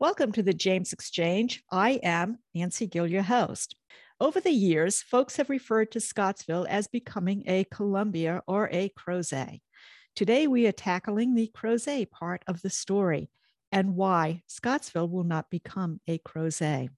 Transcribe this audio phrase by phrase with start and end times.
[0.00, 1.64] Welcome to the James Exchange.
[1.72, 3.74] I am Nancy Gill, your host.
[4.20, 9.60] Over the years, folks have referred to Scottsville as becoming a Columbia or a Crozet.
[10.14, 13.28] Today, we are tackling the Crozet part of the story
[13.72, 16.90] and why Scottsville will not become a Crozet.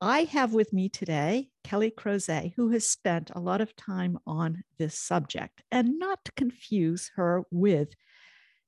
[0.00, 4.64] I have with me today Kelly Kroese, who has spent a lot of time on
[4.76, 7.94] this subject, and not to confuse her with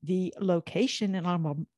[0.02, 1.26] the location in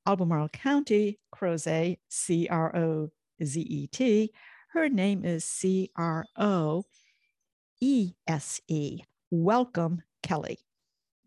[0.07, 3.11] Albemarle County, Crozet, C R O
[3.43, 4.32] Z E T.
[4.72, 6.84] Her name is C R O
[7.81, 9.00] E S E.
[9.31, 10.58] Welcome, Kelly.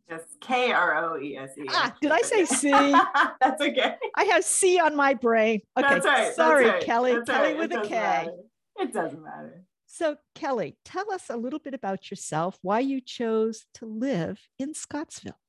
[0.10, 1.66] Just K R O E S E.
[1.70, 2.72] Ah, did I say C?
[3.42, 3.96] That's okay.
[4.16, 5.62] I have C on my brain.
[5.78, 6.34] Okay, That's right.
[6.34, 6.84] sorry, That's right.
[6.84, 7.14] Kelly.
[7.14, 7.58] That's Kelly right.
[7.58, 7.96] with it a K.
[7.96, 8.32] Matter.
[8.80, 9.66] It doesn't matter.
[9.86, 14.74] So, Kelly, tell us a little bit about yourself, why you chose to live in
[14.74, 15.40] Scottsville.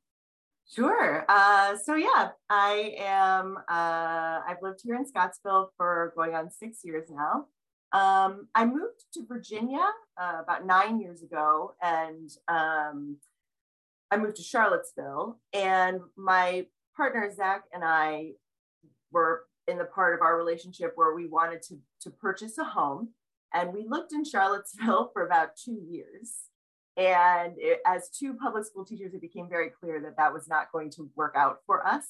[0.71, 1.25] Sure.
[1.29, 3.57] Uh, so yeah, I am.
[3.69, 7.47] Uh, I've lived here in Scottsville for going on six years now.
[7.93, 9.87] Um, I moved to Virginia
[10.21, 13.17] uh, about nine years ago, and um,
[14.11, 15.41] I moved to Charlottesville.
[15.55, 18.33] And my partner Zach and I
[19.11, 23.15] were in the part of our relationship where we wanted to to purchase a home,
[23.55, 26.48] and we looked in Charlottesville for about two years.
[26.99, 30.73] And it, as two public school teachers, it became very clear that that was not
[30.73, 32.05] going to work out for us.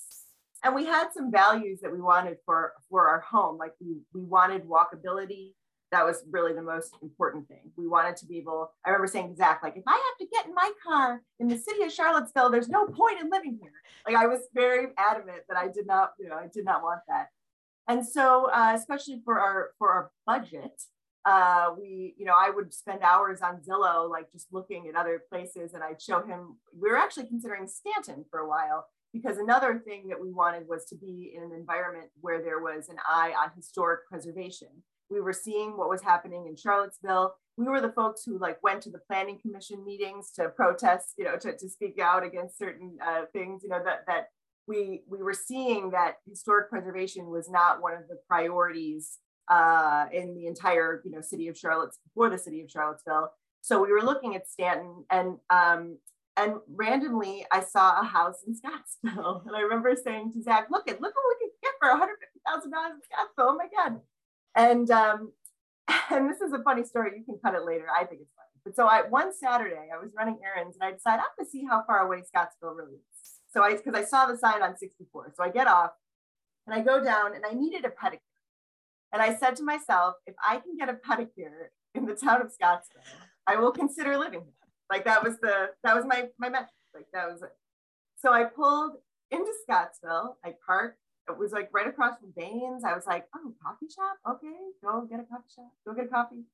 [0.65, 3.59] And we had some values that we wanted for, for our home.
[3.59, 5.53] Like we, we wanted walkability.
[5.93, 7.71] That was really the most important thing.
[7.77, 10.35] We wanted to be able, I remember saying to Zach, like, if I have to
[10.35, 13.73] get in my car in the city of Charlottesville, there's no point in living here.
[14.07, 17.01] Like I was very adamant that I did not, you know, I did not want
[17.09, 17.29] that.
[17.89, 20.83] And so, uh, especially for our for our budget,
[21.29, 25.23] uh, we, you know, I would spend hours on Zillow, like just looking at other
[25.31, 26.57] places, and I'd show him.
[26.75, 30.87] We were actually considering Staunton for a while because another thing that we wanted was
[30.87, 34.69] to be in an environment where there was an eye on historic preservation.
[35.11, 37.35] We were seeing what was happening in Charlottesville.
[37.59, 41.25] We were the folks who like went to the planning commission meetings to protest, you
[41.25, 44.29] know, to, to speak out against certain uh, things, you know, that that
[44.67, 50.35] we we were seeing that historic preservation was not one of the priorities uh, in
[50.35, 53.31] the entire you know city of before the city of Charlottesville.
[53.61, 55.99] So we were looking at Staunton and um,
[56.37, 59.43] and randomly I saw a house in Scottsville.
[59.47, 62.65] And I remember saying to Zach, look at look what we can get for $150,000
[62.65, 63.49] in Scottsville.
[63.51, 64.01] Oh my God.
[64.55, 65.33] And um,
[66.11, 67.13] and this is a funny story.
[67.17, 67.87] You can cut it later.
[67.91, 68.49] I think it's funny.
[68.65, 71.65] But so I one Saturday I was running errands and I decided I'm gonna see
[71.69, 73.33] how far away Scottsville really is.
[73.53, 75.35] So I because I saw the sign on 64.
[75.37, 75.91] So I get off
[76.67, 78.28] and I go down and I needed a pedicure.
[79.13, 82.53] And I said to myself, if I can get a pedicure in the town of
[82.53, 83.03] Scottsville,
[83.47, 84.53] I will consider living here.
[84.91, 86.71] Like that was the that was my my metric.
[86.95, 87.53] Like that was it.
[88.17, 88.97] So I pulled
[89.31, 90.39] into Scottsville.
[90.45, 90.99] I parked.
[91.29, 92.85] It was like right across from Baine's.
[92.85, 94.17] I was like, oh, coffee shop.
[94.29, 95.73] Okay, go get a coffee shop.
[95.87, 96.45] Go get a coffee.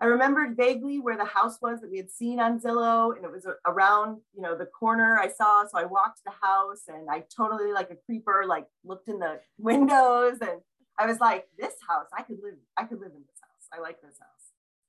[0.00, 3.30] I remembered vaguely where the house was that we had seen on Zillow, and it
[3.30, 5.64] was around, you know, the corner I saw.
[5.66, 9.20] So I walked to the house, and I totally, like a creeper, like looked in
[9.20, 10.60] the windows, and
[10.98, 13.68] I was like, this house, I could live, I could live in this house.
[13.72, 14.44] I like this house.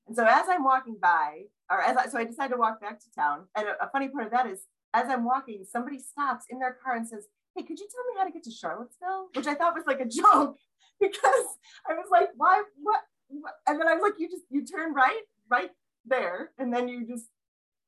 [0.08, 3.00] And so as I'm walking by, or as I, so I decided to walk back
[3.00, 3.46] to town.
[3.56, 4.62] And a, a funny part of that is,
[4.94, 8.20] as I'm walking, somebody stops in their car and says, "Hey, could you tell me
[8.20, 10.58] how to get to Charlottesville?" Which I thought was like a joke
[11.00, 11.46] because
[11.90, 12.64] I was like, "Why?
[12.82, 13.54] What?" what?
[13.68, 15.72] And then I was like, "You just you turn right, right
[16.06, 17.26] there, and then you just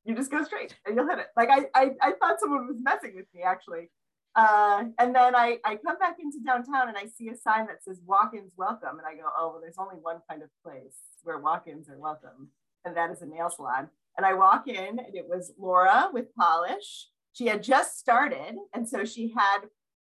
[0.04, 2.78] you just go straight and you'll hit it." Like I I, I thought someone was
[2.82, 3.90] messing with me actually.
[4.34, 7.82] Uh, and then I, I come back into downtown and I see a sign that
[7.82, 8.98] says walk-ins welcome.
[8.98, 12.48] And I go, oh, well, there's only one kind of place where walk-ins are welcome.
[12.84, 13.88] And that is a nail salon.
[14.16, 17.08] And I walk in and it was Laura with polish.
[17.32, 18.56] She had just started.
[18.74, 19.60] And so she had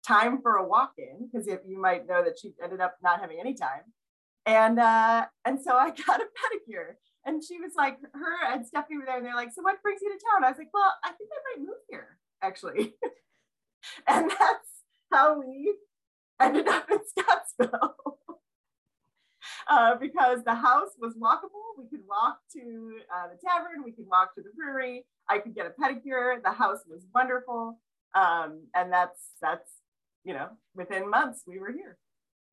[0.07, 3.53] time for a walk-in because you might know that she ended up not having any
[3.53, 3.81] time.
[4.45, 6.93] And, uh, and so I got a pedicure
[7.25, 10.01] and she was like, her and Stephanie were there and they're like, so what brings
[10.01, 10.43] you to town?
[10.43, 12.93] I was like, well, I think I might move here actually.
[14.07, 14.69] and that's
[15.11, 15.75] how we
[16.39, 17.95] ended up in Scottsville.
[19.67, 21.77] uh, because the house was walkable.
[21.77, 25.05] We could walk to uh, the tavern, we could walk to the brewery.
[25.29, 26.41] I could get a pedicure.
[26.43, 27.79] The house was wonderful,
[28.15, 29.71] um, and that's that's
[30.23, 31.97] you know within months we were here.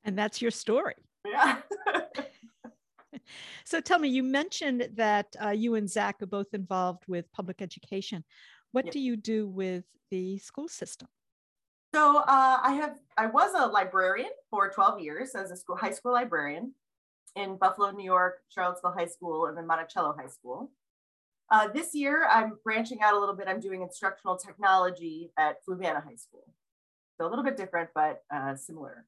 [0.05, 0.95] And that's your story.
[1.27, 1.56] Yeah.
[3.65, 7.61] so tell me, you mentioned that uh, you and Zach are both involved with public
[7.61, 8.25] education.
[8.73, 8.93] What Yep.
[8.93, 11.09] do you do with the school system?
[11.94, 15.93] So uh, I have I was a librarian for 12 years as a school high
[15.93, 16.75] school librarian
[17.37, 20.71] in Buffalo, New York, Charlottesville High School, and then Monticello High School.
[21.50, 23.47] Uh, this year, I'm branching out a little bit.
[23.47, 26.44] I'm doing instructional technology at Fluvanna High School.
[27.19, 29.06] So a little bit different, but uh, similar.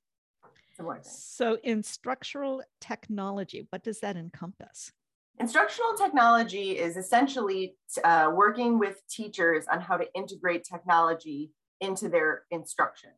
[0.77, 1.13] similar thing.
[1.13, 4.93] So, in structural technology, what does that encompass?
[5.41, 12.43] Instructional technology is essentially uh, working with teachers on how to integrate technology into their
[12.51, 13.11] instruction.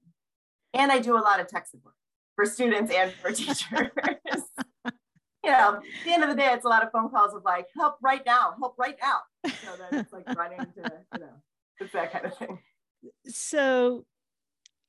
[0.75, 1.95] And I do a lot of tech support
[2.37, 3.65] for students and for teachers.
[5.45, 7.43] you know, at the end of the day, it's a lot of phone calls of
[7.45, 9.21] like, help right now, help right now.
[9.47, 11.33] So then it's like running to, you know,
[11.81, 12.59] it's that kind of thing.
[13.27, 14.05] So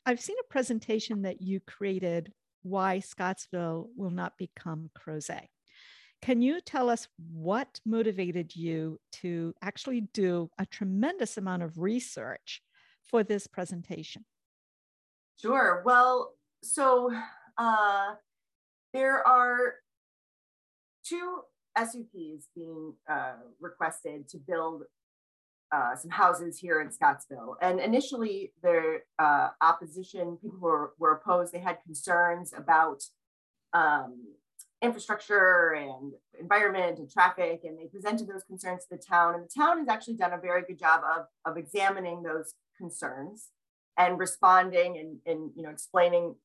[0.05, 2.31] I've seen a presentation that you created
[2.63, 5.47] why Scottsville will not become Crozet.
[6.21, 12.61] Can you tell us what motivated you to actually do a tremendous amount of research
[13.03, 14.25] for this presentation?
[15.37, 15.81] Sure.
[15.85, 16.33] Well,
[16.63, 17.11] so
[17.57, 18.13] uh,
[18.93, 19.75] there are
[21.03, 21.41] two
[21.77, 24.83] SUPs being uh, requested to build
[25.71, 27.55] uh, some houses here in Scottsville.
[27.61, 33.01] And initially, the uh, opposition, people were, were opposed, they had concerns about
[33.73, 34.35] um,
[34.81, 39.35] infrastructure and environment and traffic, and they presented those concerns to the town.
[39.35, 43.49] And the town has actually done a very good job of, of examining those concerns
[43.97, 46.35] and responding and, and you know explaining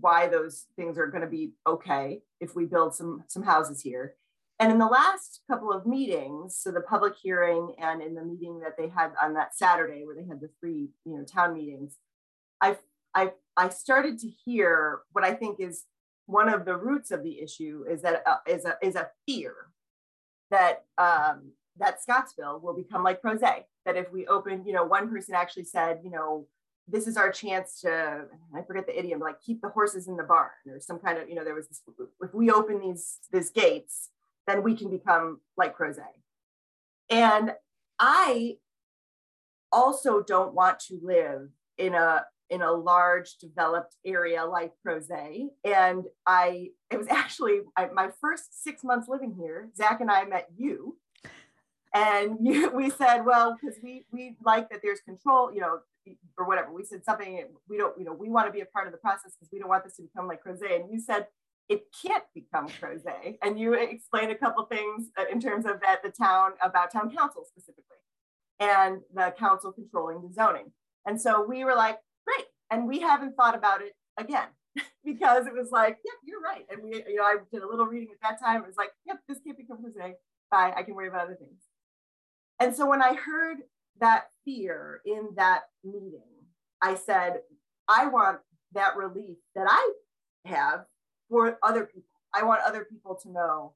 [0.00, 4.14] why those things are going to be okay if we build some some houses here.
[4.60, 8.60] And in the last couple of meetings, so the public hearing and in the meeting
[8.60, 11.96] that they had on that Saturday where they had the three, you know, town meetings,
[12.60, 12.76] I
[13.14, 15.84] I I started to hear what I think is
[16.26, 19.54] one of the roots of the issue is that uh, is a is a fear
[20.50, 23.64] that um, that Scottsville will become like Crozet.
[23.88, 26.46] That if we open, you know, one person actually said, you know,
[26.86, 30.24] this is our chance to I forget the idiom, like keep the horses in the
[30.24, 31.80] barn or some kind of, you know, there was this,
[32.20, 34.10] if we open these these gates,
[34.46, 36.04] then we can become like Crozet.
[37.08, 37.54] And
[37.98, 38.58] I
[39.72, 41.48] also don't want to live
[41.78, 45.48] in a in a large developed area like Crozet.
[45.64, 50.26] And I, it was actually I, my first six months living here, Zach and I
[50.26, 50.98] met you.
[51.94, 55.80] And you, we said, well, because we, we like that there's control, you know,
[56.38, 56.72] or whatever.
[56.72, 58.98] We said something, we don't, you know, we want to be a part of the
[58.98, 60.80] process because we don't want this to become like Crozet.
[60.80, 61.26] And you said,
[61.68, 63.36] it can't become Crozet.
[63.42, 67.14] And you explained a couple things uh, in terms of that the town, about town
[67.14, 67.84] council specifically,
[68.58, 70.72] and the council controlling the zoning.
[71.06, 72.46] And so we were like, great.
[72.70, 74.48] And we haven't thought about it again
[75.04, 76.64] because it was like, yep, you're right.
[76.70, 78.62] And we, you know, I did a little reading at that time.
[78.62, 80.14] It was like, yep, this can't become Crozet.
[80.50, 80.72] Bye.
[80.74, 81.60] I can worry about other things.
[82.60, 83.58] And so when I heard
[84.00, 86.22] that fear in that meeting,
[86.82, 87.40] I said,
[87.88, 88.40] I want
[88.72, 89.92] that relief that I
[90.44, 90.84] have
[91.28, 92.08] for other people.
[92.34, 93.74] I want other people to know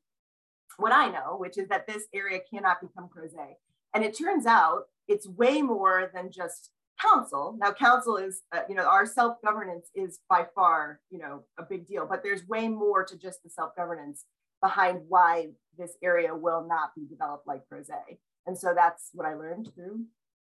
[0.76, 3.54] what I know, which is that this area cannot become Crozet.
[3.94, 6.70] And it turns out it's way more than just
[7.00, 7.56] council.
[7.58, 11.62] Now, council is, uh, you know, our self governance is by far, you know, a
[11.62, 14.24] big deal, but there's way more to just the self governance
[14.62, 18.18] behind why this area will not be developed like Crozet.
[18.46, 20.04] And so that's what I learned through,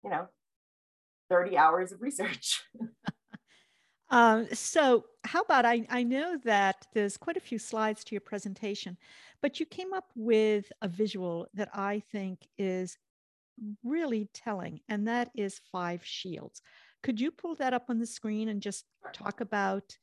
[0.03, 0.27] you know,
[1.29, 2.63] 30 hours of research.
[4.09, 8.21] um, so, how about I, I know that there's quite a few slides to your
[8.21, 8.97] presentation,
[9.41, 12.97] but you came up with a visual that I think is
[13.83, 16.61] really telling, and that is five shields.
[17.03, 19.97] Could you pull that up on the screen and just talk about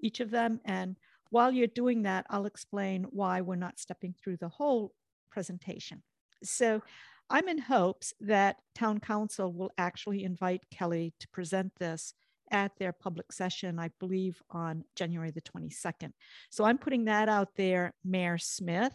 [0.00, 0.60] each of them?
[0.64, 0.96] And
[1.30, 4.92] while you're doing that, I'll explain why we're not stepping through the whole
[5.30, 6.02] presentation.
[6.44, 6.80] So
[7.30, 12.14] I'm in hopes that town council will actually invite Kelly to present this
[12.50, 16.12] at their public session, I believe on January the 22nd.
[16.50, 18.92] So I'm putting that out there, Mayor Smith.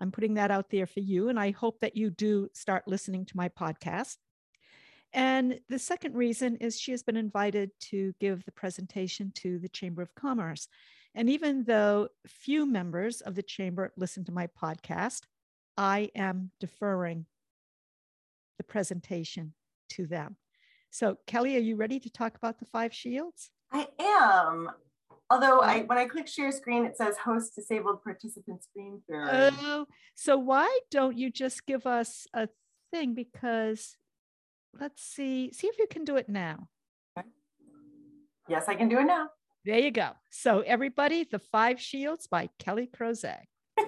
[0.00, 3.24] I'm putting that out there for you, and I hope that you do start listening
[3.26, 4.16] to my podcast.
[5.12, 9.68] And the second reason is she has been invited to give the presentation to the
[9.68, 10.66] Chamber of Commerce.
[11.14, 15.20] And even though few members of the Chamber listen to my podcast,
[15.76, 17.26] I am deferring
[18.58, 19.54] the presentation
[19.90, 20.36] to them.
[20.90, 23.50] So, Kelly, are you ready to talk about the five shields?
[23.72, 24.70] I am.
[25.30, 29.54] Although I, when I click share screen, it says host disabled participant screen sharing.
[29.62, 32.48] Oh, so why don't you just give us a
[32.92, 33.14] thing?
[33.14, 33.96] Because
[34.78, 36.68] let's see, see if you can do it now.
[38.48, 39.30] Yes, I can do it now.
[39.64, 40.10] There you go.
[40.30, 43.38] So everybody, the five shields by Kelly Kroese.
[43.78, 43.82] uh,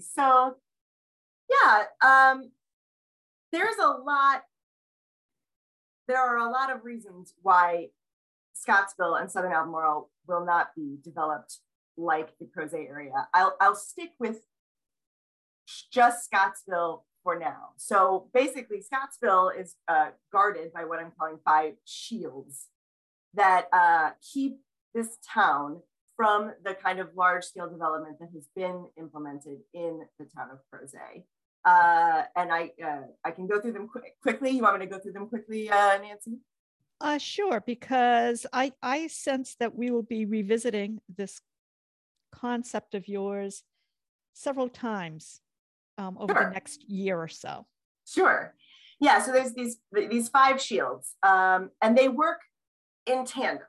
[0.00, 0.56] So
[1.50, 2.50] yeah, um,
[3.52, 4.44] there's a lot
[6.06, 7.88] there are a lot of reasons why
[8.52, 11.60] Scottsville and Southern Albemarle will not be developed
[11.96, 13.28] like the Crozet area.
[13.32, 14.40] I'll, I'll stick with
[15.90, 17.70] just Scottsville for now.
[17.78, 22.68] So basically, Scottsville is uh, guarded by what I'm calling five shields.
[23.34, 24.60] that uh, keep
[24.94, 25.80] this town
[26.16, 30.58] from the kind of large scale development that has been implemented in the town of
[30.72, 31.24] Crozet.
[31.64, 34.50] Uh, and I, uh, I can go through them quick, quickly.
[34.50, 36.38] You want me to go through them quickly, uh, Nancy?
[37.00, 41.40] Uh, sure, because I, I sense that we will be revisiting this
[42.32, 43.62] concept of yours
[44.34, 45.40] several times
[45.98, 46.44] um, over sure.
[46.44, 47.66] the next year or so.
[48.06, 48.54] Sure.
[49.00, 49.22] Yeah.
[49.22, 52.40] So there's these these five shields, um, and they work
[53.06, 53.66] in tandem.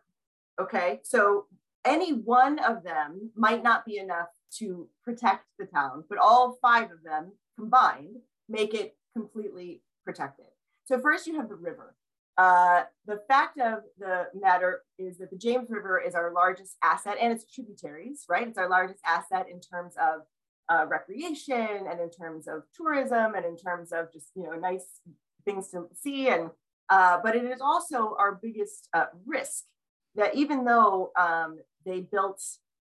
[0.60, 1.00] Okay.
[1.04, 1.46] So
[1.86, 6.92] any one of them might not be enough to protect the town, but all five
[6.92, 8.18] of them combined
[8.50, 10.46] make it completely protected.
[10.86, 11.96] So first you have the river.
[12.38, 17.18] Uh, the fact of the matter is that the James River is our largest asset
[17.20, 18.48] and its tributaries, right?
[18.48, 20.22] It's our largest asset in terms of
[20.68, 25.00] uh, recreation and in terms of tourism and in terms of just, you know, nice
[25.46, 26.28] things to see.
[26.28, 26.50] And,
[26.90, 29.64] uh, but it is also our biggest uh, risk
[30.16, 32.42] that even though um, they built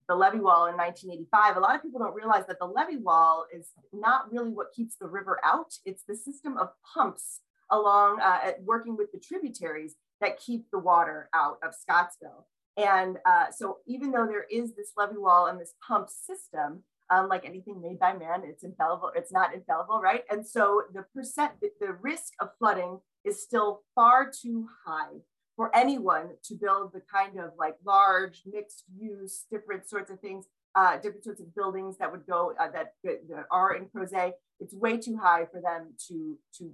[0.09, 3.47] the levee wall in 1985, a lot of people don't realize that the levee wall
[3.55, 5.73] is not really what keeps the river out.
[5.85, 11.29] It's the system of pumps along uh, working with the tributaries that keep the water
[11.33, 12.47] out of Scottsville.
[12.77, 17.29] And uh, so even though there is this levee wall and this pump system, um,
[17.29, 20.25] like anything made by man, it's infallible, it's not infallible, right?
[20.31, 25.21] And so the percent, the risk of flooding is still far too high
[25.61, 30.47] for anyone to build the kind of like large mixed use, different sorts of things,
[30.75, 34.33] uh, different sorts of buildings that would go uh, that, that, are in Crozet.
[34.59, 36.73] It's way too high for them to to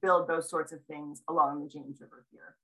[0.00, 2.56] build those sorts of things along the James River here.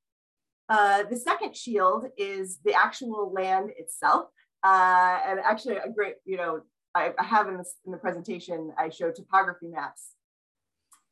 [0.70, 4.30] Uh, the second shield is the actual land itself.
[4.64, 6.62] Uh, and actually a great, you know,
[6.94, 10.12] I, I have in, this, in the presentation, I show topography maps.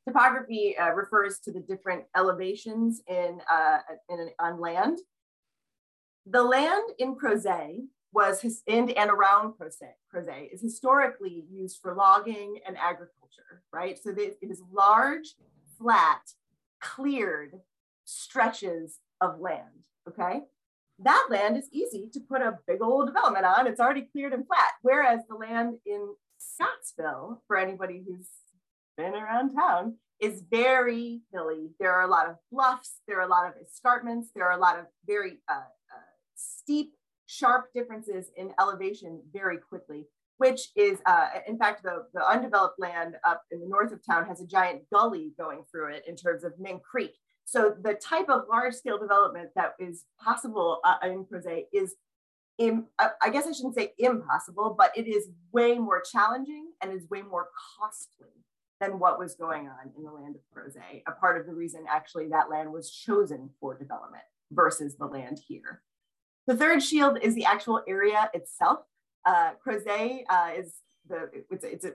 [0.09, 4.99] Topography uh, refers to the different elevations in, uh, in on land.
[6.27, 7.81] The land in Crozet
[8.13, 13.99] was his, in and around Crozet, Crozet is historically used for logging and agriculture, right?
[14.03, 15.35] So it is large,
[15.79, 16.23] flat,
[16.81, 17.61] cleared
[18.05, 20.43] stretches of land, okay?
[21.01, 23.67] that land is easy to put a big old development on.
[23.67, 24.73] It's already cleared and flat.
[24.83, 28.29] Whereas the land in Scottsville, for anybody who's
[28.99, 31.71] been around town, is very hilly.
[31.79, 34.61] There are a lot of bluffs, there are a lot of escarpments, there are a
[34.61, 36.93] lot of very uh, uh, steep,
[37.27, 40.07] sharp differences in elevation very quickly,
[40.39, 44.27] which is, uh, in fact, the, the undeveloped land up in the north of town
[44.27, 47.15] has a giant gully going through it in terms of Mink Creek.
[47.45, 51.95] So the type of large scale development that is possible uh, in Crozet is,
[52.59, 56.93] Im, uh, I guess I shouldn't say impossible, but it is way more challenging and
[56.93, 58.33] is way more costly
[58.81, 61.03] than what was going on in the land of Crozet.
[61.07, 65.41] A part of the reason actually that land was chosen for development versus the land
[65.47, 65.83] here.
[66.47, 68.81] The third shield is the actual area itself.
[69.25, 70.75] Uh, Crozet uh, is
[71.09, 71.93] the, it's, it's a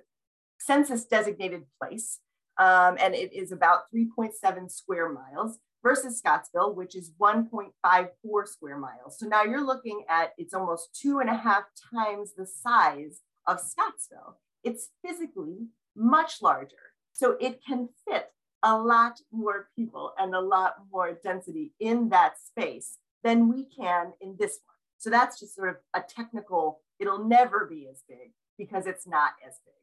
[0.60, 2.20] census designated place
[2.58, 9.18] um, and it is about 3.7 square miles versus Scottsville, which is 1.54 square miles.
[9.18, 11.64] So now you're looking at it's almost two and a half
[11.94, 14.40] times the size of Scottsville.
[14.64, 16.76] It's physically much larger.
[17.14, 18.32] So it can fit
[18.64, 24.14] a lot more people and a lot more density in that space than we can
[24.22, 24.76] in this one.
[24.98, 29.32] So that's just sort of a technical, it'll never be as big because it's not
[29.46, 29.74] as big.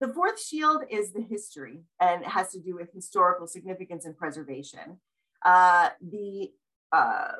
[0.00, 4.16] The fourth shield is the history and it has to do with historical significance and
[4.16, 4.98] preservation.
[5.44, 6.52] Uh, the
[6.92, 7.32] uh,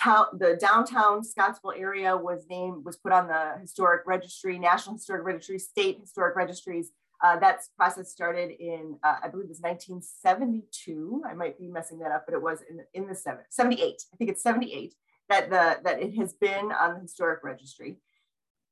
[0.00, 5.24] town, the downtown Scottsville area was named, was put on the historic registry, National Historic
[5.24, 6.90] Registry, state historic registries.
[7.20, 11.22] Uh, that process started in, uh, I believe it was 1972.
[11.28, 14.02] I might be messing that up, but it was in, in the seven, 78.
[14.12, 14.94] I think it's 78
[15.28, 17.98] that the that it has been on the historic registry.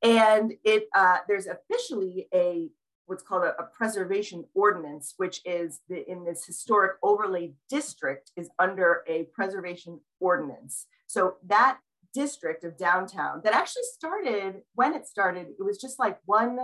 [0.01, 2.69] And it uh, there's officially a
[3.05, 8.49] what's called a, a, preservation ordinance, which is the, in this historic overlay district is
[8.59, 10.87] under a preservation ordinance.
[11.07, 11.79] So that
[12.13, 16.59] district of downtown that actually started when it started, it was just like one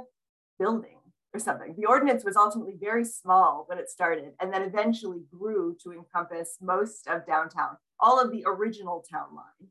[0.60, 0.98] building
[1.34, 1.76] or something.
[1.78, 6.58] The ordinance was ultimately very small when it started and then eventually grew to encompass
[6.62, 9.70] most of downtown, all of the original town line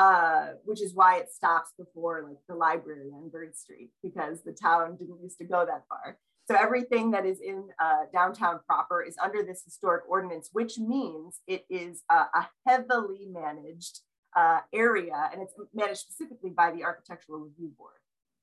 [0.00, 4.52] uh, which is why it stops before like the library on Bird Street because the
[4.52, 6.16] town didn't used to go that far.
[6.48, 11.40] So everything that is in uh, downtown proper is under this historic ordinance, which means
[11.46, 14.00] it is a, a heavily managed
[14.34, 17.92] uh, area and it's managed specifically by the Architectural Review Board.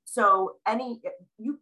[0.05, 1.01] So any
[1.37, 1.59] you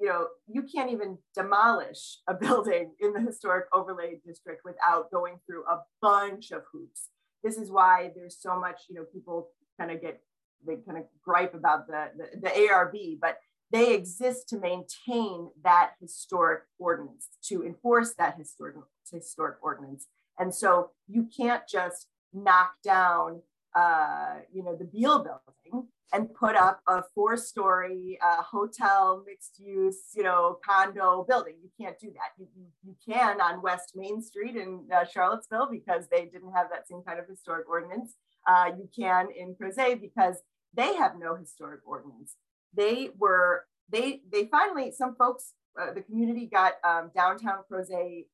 [0.00, 5.38] you know you can't even demolish a building in the historic overlay district without going
[5.46, 7.10] through a bunch of hoops
[7.44, 10.20] this is why there's so much, you know, people kind of get,
[10.66, 13.38] they kind of gripe about the, the, the ARB, but
[13.70, 18.76] they exist to maintain that historic ordinance, to enforce that historic,
[19.12, 20.06] historic ordinance.
[20.38, 23.42] And so you can't just knock down,
[23.74, 30.22] uh, you know, the Beale building and put up a four-story uh, hotel, mixed-use, you
[30.22, 31.54] know, condo building.
[31.60, 32.38] You can't do that.
[32.38, 36.68] You, you, you can on West Main Street in uh, Charlottesville because they didn't have
[36.70, 38.14] that same kind of historic ordinance.
[38.46, 40.36] Uh, you can in Crozet because
[40.72, 42.36] they have no historic ordinance.
[42.76, 48.26] They were they they finally some folks uh, the community got um, downtown Crozet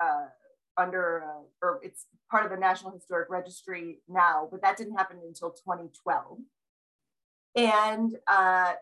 [0.80, 5.18] under uh, or it's part of the National Historic Registry now, but that didn't happen
[5.26, 6.38] until 2012.
[7.56, 8.72] And uh,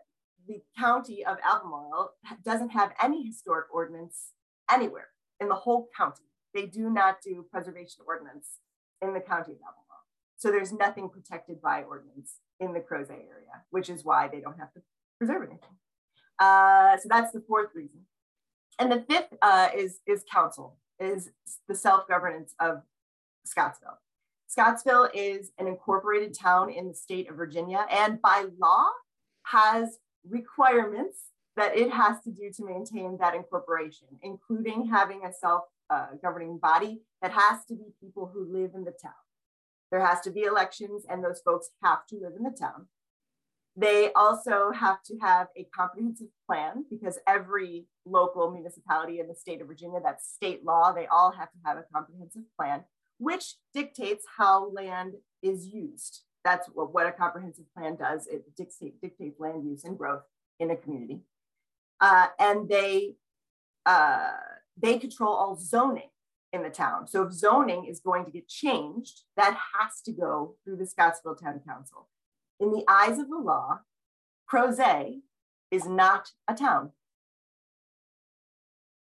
[0.47, 2.11] the county of Albemarle
[2.43, 4.33] doesn't have any historic ordinance
[4.71, 6.25] anywhere in the whole county.
[6.53, 8.59] They do not do preservation ordinance
[9.01, 9.85] in the county of Albemarle.
[10.37, 14.57] So there's nothing protected by ordinance in the Crozet area, which is why they don't
[14.57, 14.81] have to
[15.17, 15.77] preserve anything.
[16.39, 18.01] Uh, so that's the fourth reason.
[18.79, 21.31] And the fifth uh, is, is council, is
[21.67, 22.81] the self-governance of
[23.45, 23.99] Scottsville.
[24.47, 28.89] Scottsville is an incorporated town in the state of Virginia and by law
[29.43, 36.59] has requirements that it has to do to maintain that incorporation, including having a self-governing
[36.61, 39.11] uh, body that has to be people who live in the town.
[39.91, 42.87] There has to be elections and those folks have to live in the town.
[43.79, 49.61] They also have to have a comprehensive plan because every local municipality in the state
[49.61, 52.83] of Virginia, that's state law, they all have to have a comprehensive plan,
[53.19, 56.23] which dictates how land is used.
[56.43, 58.27] That's what, what a comprehensive plan does.
[58.27, 60.23] It dictate, dictates land use and growth
[60.59, 61.21] in a community.
[62.01, 63.15] Uh, and they,
[63.85, 64.31] uh,
[64.75, 66.09] they control all zoning
[66.51, 67.07] in the town.
[67.07, 71.35] So if zoning is going to get changed, that has to go through the Scottsville
[71.35, 72.09] Town Council
[72.59, 73.79] in the eyes of the law,
[74.51, 75.21] Crozet
[75.71, 76.91] is not a town.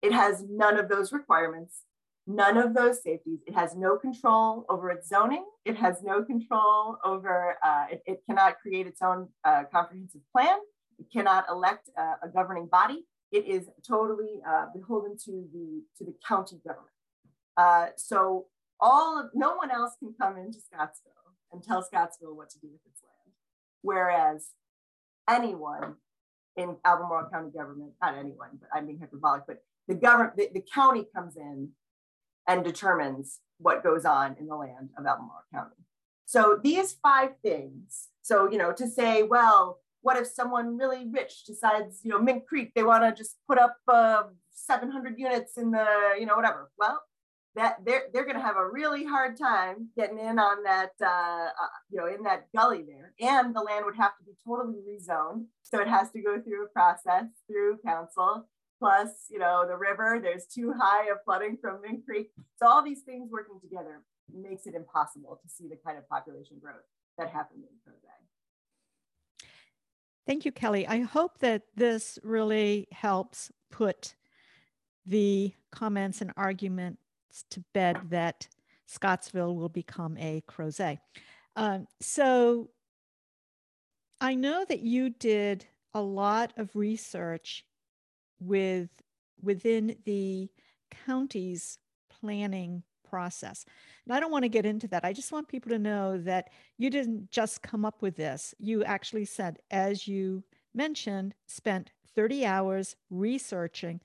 [0.03, 1.83] It has none of those requirements,
[2.27, 3.41] none of those safeties.
[3.47, 5.45] It has no control over its zoning.
[5.65, 10.59] It has no control over, uh, it, it, cannot create its own uh, comprehensive plan.
[10.99, 13.07] It cannot elect a, a governing body.
[13.33, 16.95] It is totally uh, beholden to the, to the county government.
[17.57, 18.47] Uh, so
[18.81, 21.13] all of, no one else can come into Scottsville
[21.53, 23.08] and tell Scottsville what to do with its land.
[23.83, 24.49] Whereas
[25.29, 25.95] anyone
[26.57, 30.65] in Albemarle County government, not anyone, but I'm being hyperbolic, but the government, the, the
[30.75, 31.71] county comes in
[32.47, 35.77] and determines what goes on in the land of Albemarle County.
[36.27, 41.45] So these five things, so, you know, to say, well, what if someone really rich
[41.45, 45.71] decides, you know, Mink Creek, they want to just put up uh, 700 units in
[45.71, 45.87] the,
[46.19, 46.71] you know, whatever.
[46.79, 47.01] Well,
[47.55, 51.07] that they're they're going to have a really hard time getting in on that uh,
[51.49, 54.79] uh, you know in that gully there and the land would have to be totally
[54.89, 58.47] rezoned so it has to go through a process through council
[58.79, 62.83] plus you know the river there's too high of flooding from Mink Creek so all
[62.83, 66.85] these things working together makes it impossible to see the kind of population growth
[67.17, 68.09] that happened in Crozet.
[70.27, 70.87] Thank you, Kelly.
[70.87, 74.15] I hope that this really helps put
[75.07, 76.99] the comments and argument
[77.51, 78.49] to bed that
[78.87, 80.99] Scottsville will become a Crozet.
[81.57, 82.71] Um, so
[84.21, 87.65] I know that you did a lot of research
[88.41, 88.89] with
[89.43, 90.49] within the
[91.07, 91.79] county's
[92.21, 93.65] planning process.
[94.07, 95.05] And I don't want to get into that.
[95.05, 98.55] I just want people to know that you didn't just come up with this.
[98.59, 104.01] You actually said, as you mentioned, spent 30 hours researching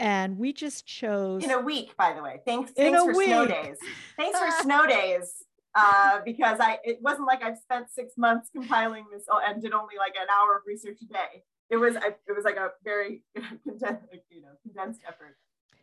[0.00, 2.40] and we just chose in a week by the way.
[2.44, 3.28] Thanks in thanks for week.
[3.28, 3.76] snow days.
[4.16, 9.04] Thanks for snow days uh, because i it wasn't like i've spent six months compiling
[9.12, 11.44] this and did only like an hour of research a day.
[11.68, 15.36] It was I, it was like a very condensed you know condensed effort.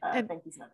[0.04, 0.70] Uh, and, thank you so much.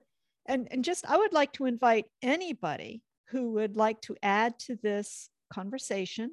[0.47, 4.75] and and just i would like to invite anybody who would like to add to
[4.81, 6.31] this conversation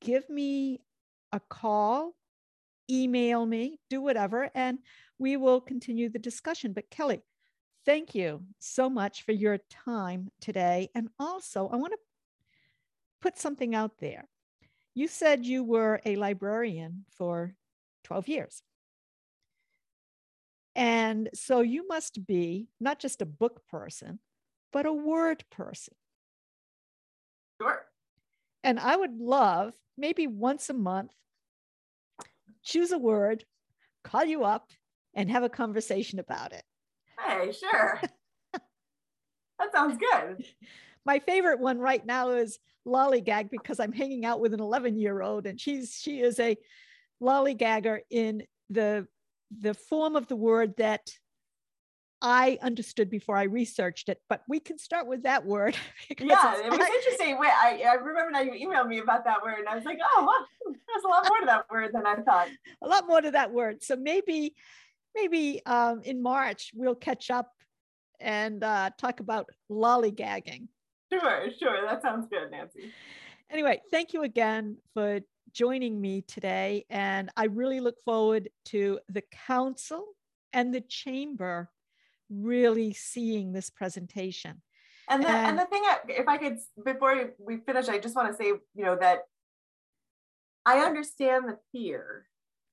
[0.00, 0.80] give me
[1.32, 2.14] a call
[2.90, 4.78] email me do whatever and
[5.18, 6.72] we will continue the discussion.
[6.72, 7.22] But Kelly,
[7.84, 10.90] thank you so much for your time today.
[10.94, 11.98] And also, I want to
[13.20, 14.28] put something out there.
[14.94, 17.54] You said you were a librarian for
[18.04, 18.62] 12 years.
[20.76, 24.18] And so you must be not just a book person,
[24.72, 25.94] but a word person.
[27.60, 27.84] Sure.
[28.64, 31.12] And I would love maybe once a month,
[32.64, 33.44] choose a word,
[34.02, 34.70] call you up,
[35.14, 36.62] and have a conversation about it.
[37.18, 38.00] Hey, sure.
[38.52, 40.44] that sounds good.
[41.06, 45.22] my favorite one right now is lollygag because I'm hanging out with an 11 year
[45.22, 46.56] old and she's she is a
[47.22, 49.06] lollygagger in the
[49.60, 51.08] the form of the word that
[52.26, 55.76] I understood before I researched it, but we can start with that word.
[56.18, 57.38] Yeah, it was interesting.
[57.38, 59.98] Wait, I, I remember now you emailed me about that word, and I was like,
[60.02, 62.48] oh, well, there's a lot more to that word than I thought.
[62.82, 63.82] A lot more to that word.
[63.82, 64.54] So maybe,
[65.14, 67.52] maybe um, in March we'll catch up
[68.20, 70.68] and uh, talk about lollygagging.
[71.12, 71.86] Sure, sure.
[71.86, 72.92] That sounds good, Nancy.
[73.50, 75.20] Anyway, thank you again for
[75.52, 76.84] joining me today.
[76.90, 80.04] And I really look forward to the council
[80.52, 81.70] and the chamber
[82.30, 84.62] really seeing this presentation.
[85.08, 88.32] And the, and, and the thing, if I could, before we finish, I just want
[88.32, 89.20] to say, you know, that
[90.64, 92.26] I understand the fear,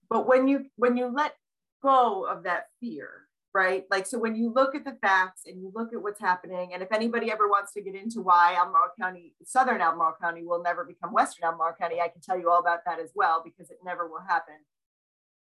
[0.10, 1.36] but when you when you let
[1.82, 3.86] go of that fear, right?
[3.90, 6.82] Like, so when you look at the facts and you look at what's happening, and
[6.82, 10.86] if anybody ever wants to get into why Albemarle County, Southern Albemarle County will never
[10.86, 13.80] become Western Albemarle County, I can tell you all about that as well, because it
[13.84, 14.56] never will happen.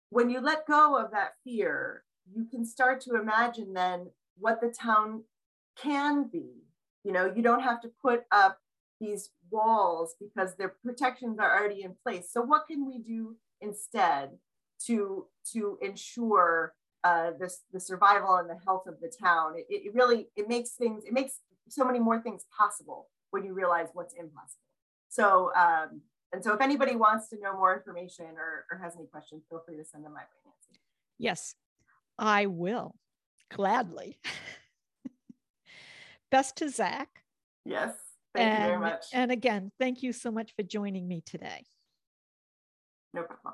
[0.09, 4.69] When you let go of that fear you can start to imagine then what the
[4.69, 5.23] town
[5.77, 6.63] can be.
[7.03, 8.59] You know, you don't have to put up
[8.99, 12.29] these walls because their protections are already in place.
[12.31, 14.31] So what can we do instead
[14.87, 19.53] to to ensure uh, this the survival and the health of the town?
[19.55, 23.53] It, it really it makes things it makes so many more things possible when you
[23.53, 24.61] realize what's impossible.
[25.09, 29.07] So um, and so if anybody wants to know more information or, or has any
[29.07, 30.81] questions, feel free to send them my way, Nancy.
[31.17, 31.55] Yes,
[32.17, 32.95] I will
[33.51, 34.19] gladly.
[36.31, 37.09] Best to Zach.
[37.63, 37.93] Yes.
[38.33, 39.05] Thank and, you very much.
[39.13, 41.63] And again, thank you so much for joining me today.
[43.13, 43.53] No problem.